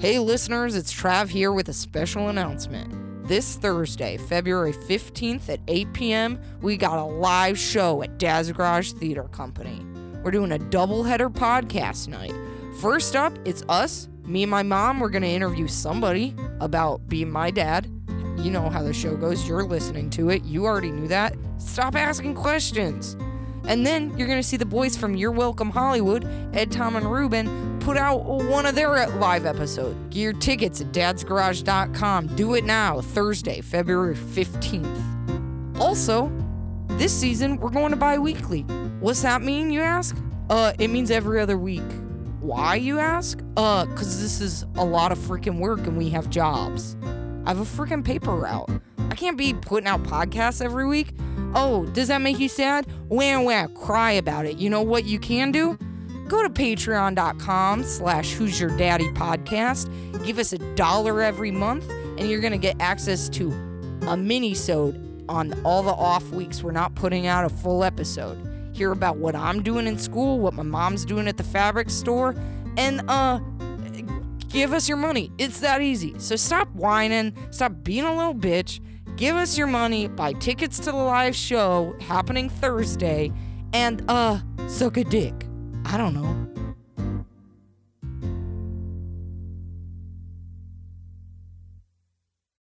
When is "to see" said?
24.38-24.56